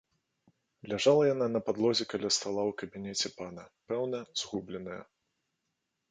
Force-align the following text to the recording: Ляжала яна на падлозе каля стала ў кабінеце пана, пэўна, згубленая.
Ляжала 0.91 1.23
яна 1.33 1.47
на 1.55 1.59
падлозе 1.67 2.03
каля 2.13 2.29
стала 2.37 2.61
ў 2.69 2.77
кабінеце 2.83 3.27
пана, 3.41 3.63
пэўна, 3.91 4.23
згубленая. 4.41 4.97